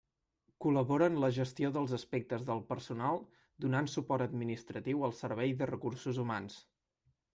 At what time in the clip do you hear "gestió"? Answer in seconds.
1.37-1.69